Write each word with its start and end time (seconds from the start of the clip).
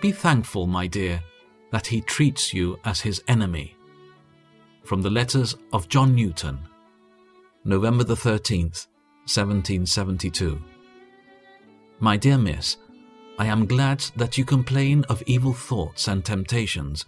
Be 0.00 0.12
thankful, 0.12 0.66
my 0.66 0.86
dear, 0.86 1.22
that 1.72 1.86
he 1.86 2.00
treats 2.00 2.54
you 2.54 2.78
as 2.86 3.00
his 3.00 3.22
enemy. 3.28 3.76
From 4.82 5.02
the 5.02 5.10
letters 5.10 5.54
of 5.74 5.90
John 5.90 6.14
Newton, 6.14 6.58
November 7.64 8.04
the 8.04 8.14
13th, 8.14 8.86
1772. 9.26 10.58
My 11.98 12.16
dear 12.16 12.38
Miss, 12.38 12.78
I 13.38 13.44
am 13.44 13.66
glad 13.66 14.00
that 14.16 14.38
you 14.38 14.46
complain 14.46 15.04
of 15.10 15.22
evil 15.26 15.52
thoughts 15.52 16.08
and 16.08 16.24
temptations, 16.24 17.04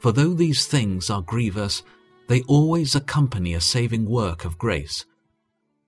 for 0.00 0.10
though 0.10 0.34
these 0.34 0.66
things 0.66 1.10
are 1.10 1.22
grievous, 1.22 1.84
they 2.26 2.42
always 2.42 2.96
accompany 2.96 3.54
a 3.54 3.60
saving 3.60 4.06
work 4.06 4.44
of 4.44 4.58
grace. 4.58 5.04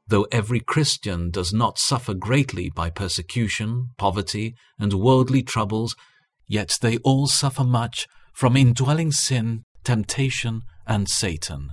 Though 0.06 0.28
every 0.30 0.60
Christian 0.60 1.30
does 1.30 1.52
not 1.52 1.78
suffer 1.78 2.14
greatly 2.14 2.70
by 2.70 2.90
persecution, 2.90 3.90
poverty, 3.96 4.54
and 4.78 4.94
worldly 4.94 5.42
troubles, 5.42 5.96
yet 6.50 6.72
they 6.82 6.98
all 6.98 7.28
suffer 7.28 7.62
much 7.62 8.08
from 8.34 8.56
indwelling 8.56 9.12
sin, 9.12 9.62
temptation, 9.84 10.62
and 10.84 11.08
Satan. 11.08 11.70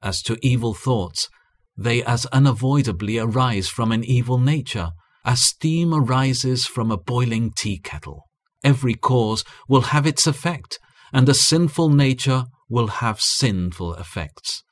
As 0.00 0.22
to 0.22 0.38
evil 0.40 0.74
thoughts, 0.74 1.28
they 1.76 2.02
as 2.04 2.24
unavoidably 2.26 3.18
arise 3.18 3.68
from 3.68 3.90
an 3.90 4.04
evil 4.04 4.38
nature, 4.38 4.90
as 5.24 5.42
steam 5.42 5.92
arises 5.92 6.66
from 6.66 6.92
a 6.92 6.96
boiling 6.96 7.50
tea 7.50 7.78
kettle. 7.78 8.26
Every 8.62 8.94
cause 8.94 9.44
will 9.68 9.92
have 9.92 10.06
its 10.06 10.24
effect, 10.24 10.78
and 11.12 11.28
a 11.28 11.34
sinful 11.34 11.88
nature 11.88 12.44
will 12.68 12.86
have 13.02 13.20
sinful 13.20 13.94
effects. 13.94 14.62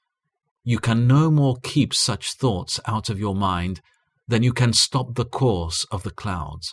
You 0.62 0.78
can 0.78 1.08
no 1.08 1.30
more 1.30 1.56
keep 1.64 1.92
such 1.92 2.34
thoughts 2.34 2.78
out 2.86 3.10
of 3.10 3.18
your 3.18 3.34
mind 3.34 3.80
than 4.28 4.44
you 4.44 4.52
can 4.52 4.72
stop 4.72 5.16
the 5.16 5.24
course 5.24 5.84
of 5.90 6.04
the 6.04 6.12
clouds. 6.12 6.72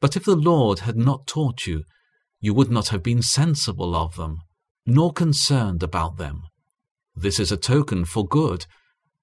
But 0.00 0.16
if 0.16 0.24
the 0.24 0.36
Lord 0.36 0.80
had 0.80 0.96
not 0.96 1.26
taught 1.26 1.66
you, 1.66 1.84
you 2.40 2.54
would 2.54 2.70
not 2.70 2.88
have 2.88 3.02
been 3.02 3.22
sensible 3.22 3.96
of 3.96 4.16
them, 4.16 4.38
nor 4.86 5.12
concerned 5.12 5.82
about 5.82 6.16
them. 6.18 6.42
This 7.16 7.40
is 7.40 7.50
a 7.50 7.56
token 7.56 8.04
for 8.04 8.26
good. 8.26 8.66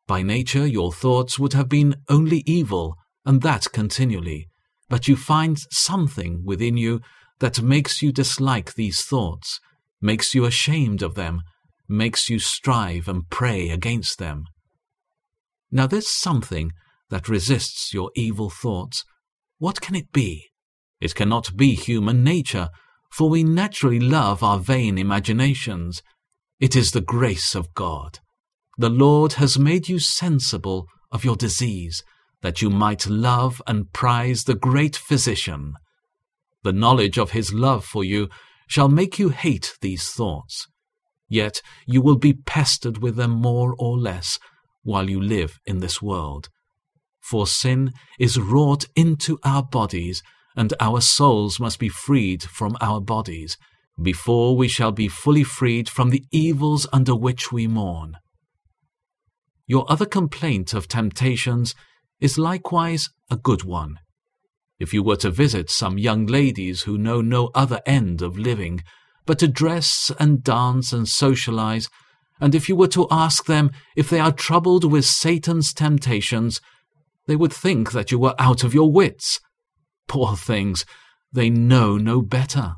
By 0.05 0.21
nature 0.21 0.67
your 0.67 0.91
thoughts 0.91 1.39
would 1.39 1.53
have 1.53 1.69
been 1.69 1.95
only 2.09 2.43
evil, 2.45 2.95
and 3.25 3.41
that 3.41 3.71
continually. 3.71 4.49
But 4.89 5.07
you 5.07 5.15
find 5.15 5.57
something 5.71 6.43
within 6.45 6.77
you 6.77 7.01
that 7.39 7.61
makes 7.61 8.01
you 8.01 8.11
dislike 8.11 8.75
these 8.75 9.01
thoughts, 9.03 9.59
makes 10.01 10.35
you 10.35 10.45
ashamed 10.45 11.01
of 11.01 11.15
them, 11.15 11.41
makes 11.87 12.29
you 12.29 12.39
strive 12.39 13.07
and 13.07 13.29
pray 13.29 13.69
against 13.69 14.19
them. 14.19 14.45
Now 15.71 15.87
this 15.87 16.13
something 16.13 16.71
that 17.09 17.29
resists 17.29 17.93
your 17.93 18.11
evil 18.15 18.49
thoughts, 18.49 19.03
what 19.57 19.81
can 19.81 19.95
it 19.95 20.11
be? 20.11 20.49
It 20.99 21.15
cannot 21.15 21.55
be 21.55 21.75
human 21.75 22.23
nature, 22.23 22.69
for 23.11 23.29
we 23.29 23.43
naturally 23.43 23.99
love 23.99 24.43
our 24.43 24.59
vain 24.59 24.97
imaginations. 24.97 26.01
It 26.59 26.75
is 26.75 26.91
the 26.91 27.01
grace 27.01 27.55
of 27.55 27.73
God. 27.73 28.19
The 28.77 28.89
Lord 28.89 29.33
has 29.33 29.59
made 29.59 29.87
you 29.87 29.99
sensible 29.99 30.87
of 31.11 31.23
your 31.23 31.35
disease, 31.35 32.03
that 32.41 32.61
you 32.61 32.69
might 32.69 33.07
love 33.07 33.61
and 33.67 33.91
prize 33.93 34.43
the 34.43 34.55
great 34.55 34.95
physician. 34.95 35.73
The 36.63 36.73
knowledge 36.73 37.17
of 37.17 37.31
his 37.31 37.53
love 37.53 37.85
for 37.85 38.03
you 38.03 38.29
shall 38.67 38.89
make 38.89 39.19
you 39.19 39.29
hate 39.29 39.77
these 39.81 40.09
thoughts. 40.11 40.67
Yet 41.27 41.61
you 41.85 42.01
will 42.01 42.17
be 42.17 42.33
pestered 42.33 42.99
with 42.99 43.15
them 43.15 43.31
more 43.31 43.75
or 43.77 43.97
less 43.97 44.39
while 44.83 45.09
you 45.09 45.21
live 45.21 45.57
in 45.65 45.79
this 45.79 46.01
world. 46.01 46.49
For 47.21 47.47
sin 47.47 47.91
is 48.19 48.39
wrought 48.39 48.85
into 48.95 49.39
our 49.43 49.63
bodies, 49.63 50.21
and 50.55 50.73
our 50.79 51.01
souls 51.01 51.59
must 51.59 51.79
be 51.79 51.89
freed 51.89 52.43
from 52.43 52.77
our 52.81 53.01
bodies, 53.01 53.57
before 54.01 54.55
we 54.55 54.67
shall 54.67 54.91
be 54.91 55.07
fully 55.07 55.43
freed 55.43 55.89
from 55.89 56.09
the 56.09 56.23
evils 56.31 56.87
under 56.91 57.15
which 57.15 57.51
we 57.51 57.67
mourn. 57.67 58.17
Your 59.67 59.89
other 59.91 60.05
complaint 60.05 60.73
of 60.73 60.87
temptations 60.87 61.73
is 62.19 62.37
likewise 62.37 63.09
a 63.29 63.37
good 63.37 63.63
one. 63.63 63.99
If 64.79 64.93
you 64.93 65.01
were 65.01 65.15
to 65.17 65.31
visit 65.31 65.69
some 65.69 65.97
young 65.97 66.25
ladies 66.25 66.83
who 66.83 66.97
know 66.97 67.21
no 67.21 67.49
other 67.55 67.81
end 67.85 68.21
of 68.21 68.37
living 68.37 68.83
but 69.25 69.39
to 69.39 69.47
dress 69.47 70.11
and 70.19 70.43
dance 70.43 70.93
and 70.93 71.07
socialize, 71.07 71.89
and 72.39 72.53
if 72.53 72.69
you 72.69 72.75
were 72.75 72.89
to 72.89 73.07
ask 73.09 73.45
them 73.45 73.71
if 73.95 74.09
they 74.09 74.19
are 74.19 74.31
troubled 74.31 74.89
with 74.91 75.05
Satan's 75.05 75.73
temptations, 75.73 76.61
they 77.25 77.35
would 77.35 77.53
think 77.53 77.91
that 77.91 78.11
you 78.11 78.19
were 78.19 78.35
out 78.37 78.63
of 78.63 78.73
your 78.73 78.91
wits. 78.91 79.39
Poor 80.15 80.37
things, 80.37 80.85
they 81.33 81.49
know 81.49 81.97
no 81.97 82.21
better. 82.21 82.75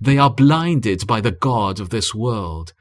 They 0.00 0.18
are 0.18 0.34
blinded 0.34 1.06
by 1.06 1.20
the 1.20 1.30
God 1.30 1.78
of 1.78 1.90
this 1.90 2.12
world. 2.12 2.72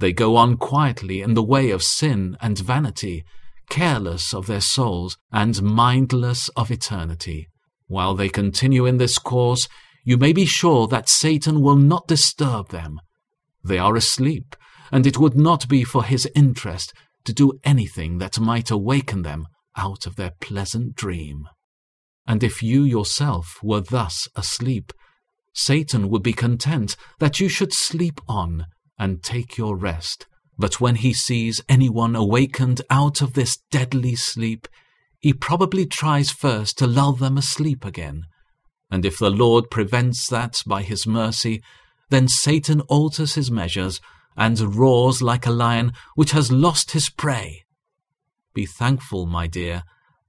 They 0.00 0.12
go 0.12 0.34
on 0.34 0.56
quietly 0.56 1.20
in 1.20 1.34
the 1.34 1.42
way 1.44 1.70
of 1.70 1.80
sin 1.80 2.36
and 2.40 2.58
vanity, 2.58 3.24
careless 3.70 4.34
of 4.34 4.48
their 4.48 4.60
souls 4.60 5.16
and 5.30 5.62
mindless 5.62 6.48
of 6.56 6.72
eternity. 6.72 7.48
While 7.86 8.16
they 8.16 8.28
continue 8.28 8.86
in 8.86 8.96
this 8.96 9.18
course, 9.18 9.68
you 10.04 10.16
may 10.16 10.32
be 10.32 10.46
sure 10.46 10.88
that 10.88 11.08
Satan 11.08 11.60
will 11.60 11.76
not 11.76 12.08
disturb 12.08 12.70
them. 12.70 13.00
They 13.62 13.78
are 13.78 13.94
asleep, 13.94 14.56
and 14.90 15.06
it 15.06 15.18
would 15.18 15.36
not 15.36 15.68
be 15.68 15.84
for 15.84 16.02
his 16.02 16.28
interest 16.34 16.92
to 17.22 17.32
do 17.32 17.60
anything 17.62 18.18
that 18.18 18.40
might 18.40 18.72
awaken 18.72 19.22
them 19.22 19.46
out 19.76 20.06
of 20.06 20.16
their 20.16 20.32
pleasant 20.40 20.96
dream. 20.96 21.46
And 22.26 22.42
if 22.42 22.62
you 22.62 22.84
yourself 22.84 23.58
were 23.62 23.80
thus 23.80 24.28
asleep, 24.34 24.92
Satan 25.52 26.08
would 26.08 26.22
be 26.22 26.32
content 26.32 26.96
that 27.18 27.38
you 27.38 27.48
should 27.48 27.72
sleep 27.72 28.20
on 28.28 28.66
and 28.98 29.22
take 29.22 29.56
your 29.56 29.76
rest. 29.76 30.26
But 30.56 30.80
when 30.80 30.96
he 30.96 31.12
sees 31.12 31.60
anyone 31.68 32.14
awakened 32.16 32.82
out 32.90 33.20
of 33.20 33.34
this 33.34 33.58
deadly 33.70 34.14
sleep, 34.16 34.68
he 35.18 35.32
probably 35.32 35.86
tries 35.86 36.30
first 36.30 36.78
to 36.78 36.86
lull 36.86 37.12
them 37.12 37.36
asleep 37.36 37.84
again. 37.84 38.24
And 38.90 39.04
if 39.04 39.18
the 39.18 39.30
Lord 39.30 39.70
prevents 39.70 40.28
that 40.28 40.62
by 40.66 40.82
his 40.82 41.06
mercy, 41.06 41.62
then 42.10 42.28
Satan 42.28 42.80
alters 42.82 43.34
his 43.34 43.50
measures 43.50 44.00
and 44.36 44.76
roars 44.76 45.22
like 45.22 45.46
a 45.46 45.50
lion 45.50 45.92
which 46.14 46.32
has 46.32 46.52
lost 46.52 46.92
his 46.92 47.08
prey. 47.10 47.64
Be 48.52 48.66
thankful, 48.66 49.26
my 49.26 49.46
dear, 49.46 49.82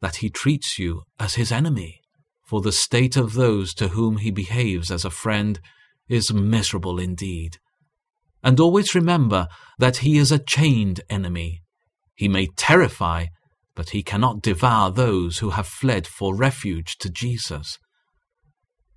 that 0.06 0.18
he 0.18 0.30
treats 0.30 0.78
you 0.78 1.02
as 1.20 1.34
his 1.34 1.52
enemy, 1.52 2.00
for 2.44 2.62
the 2.62 2.72
state 2.72 3.18
of 3.18 3.34
those 3.34 3.74
to 3.74 3.88
whom 3.88 4.18
he 4.18 4.30
behaves 4.30 4.92
as 4.92 5.04
a 5.04 5.10
friend 5.10 5.60
is 6.08 6.32
miserable 6.32 7.00
indeed. 7.00 7.58
And 8.44 8.60
always 8.60 8.94
remember 8.94 9.48
that 9.80 9.98
he 10.06 10.20
is 10.20 10.32
a 10.32 10.38
chained 10.38 11.02
enemy. 11.10 11.64
He 12.14 12.28
may 12.28 12.50
terrify, 12.56 13.26
but 13.74 13.90
he 13.90 14.04
cannot 14.04 14.44
devour 14.44 14.92
those 14.92 15.40
who 15.40 15.50
have 15.50 15.66
fled 15.66 16.06
for 16.06 16.36
refuge 16.36 17.00
to 17.00 17.10
Jesus. 17.10 17.80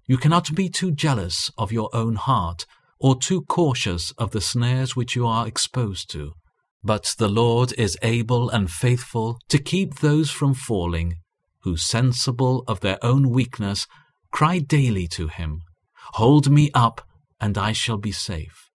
You 0.06 0.18
cannot 0.18 0.54
be 0.54 0.68
too 0.68 0.92
jealous 0.92 1.50
of 1.56 1.72
your 1.72 1.88
own 1.94 2.16
heart, 2.16 2.66
or 3.00 3.16
too 3.18 3.46
cautious 3.48 4.12
of 4.18 4.32
the 4.32 4.42
snares 4.42 4.94
which 4.94 5.16
you 5.16 5.26
are 5.26 5.48
exposed 5.48 6.10
to. 6.10 6.34
But 6.82 7.14
the 7.18 7.28
Lord 7.28 7.72
is 7.76 7.98
able 8.02 8.50
and 8.50 8.70
faithful 8.70 9.38
to 9.48 9.58
keep 9.58 9.96
those 9.96 10.30
from 10.30 10.54
falling, 10.54 11.16
who, 11.62 11.76
sensible 11.76 12.64
of 12.68 12.80
their 12.80 12.98
own 13.02 13.30
weakness, 13.30 13.86
cry 14.30 14.58
daily 14.58 15.06
to 15.08 15.28
him, 15.28 15.62
Hold 16.14 16.50
me 16.50 16.70
up, 16.74 17.06
and 17.40 17.58
I 17.58 17.72
shall 17.72 17.98
be 17.98 18.12
safe. 18.12 18.70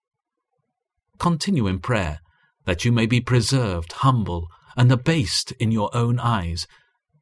Continue 1.18 1.66
in 1.66 1.78
prayer, 1.78 2.20
that 2.64 2.84
you 2.84 2.92
may 2.92 3.06
be 3.06 3.20
preserved 3.20 3.92
humble 3.92 4.48
and 4.76 4.90
abased 4.90 5.52
in 5.52 5.70
your 5.70 5.94
own 5.96 6.18
eyes, 6.18 6.66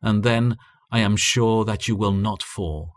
and 0.00 0.22
then 0.22 0.56
I 0.90 1.00
am 1.00 1.16
sure 1.16 1.64
that 1.64 1.88
you 1.88 1.96
will 1.96 2.12
not 2.12 2.42
fall. 2.42 2.92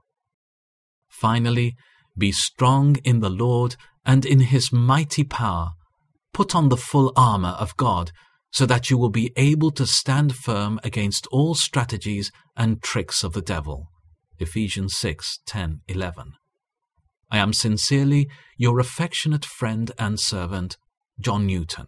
Finally, 1.08 1.76
be 2.18 2.32
strong 2.32 2.98
in 3.04 3.20
the 3.20 3.30
Lord 3.30 3.76
and 4.06 4.26
in 4.26 4.42
his 4.42 4.72
mighty 4.72 5.24
power. 5.24 5.75
Put 6.36 6.54
on 6.54 6.68
the 6.68 6.76
full 6.76 7.14
armour 7.16 7.56
of 7.62 7.78
God, 7.78 8.12
so 8.52 8.66
that 8.66 8.90
you 8.90 8.98
will 8.98 9.10
be 9.10 9.32
able 9.38 9.72
to 9.72 9.88
stand 9.88 10.36
firm 10.36 10.82
against 10.84 11.28
all 11.28 11.56
strategies 11.56 12.30
and 12.58 12.84
tricks 12.84 13.24
of 13.24 13.32
the 13.32 13.42
devil. 13.42 13.88
Ephesians 14.38 14.98
6 14.98 15.40
10 15.46 15.80
11. 15.88 16.34
I 17.32 17.38
am 17.38 17.54
sincerely 17.54 18.30
your 18.58 18.82
affectionate 18.82 19.46
friend 19.46 19.94
and 19.98 20.20
servant, 20.20 20.76
John 21.22 21.46
Newton. 21.46 21.88